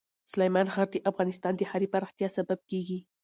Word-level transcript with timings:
سلیمان 0.31 0.67
غر 0.73 0.87
د 0.91 0.95
افغانستان 1.09 1.53
د 1.55 1.61
ښاري 1.69 1.87
پراختیا 1.93 2.27
سبب 2.37 2.59
کېږي. 2.69 2.99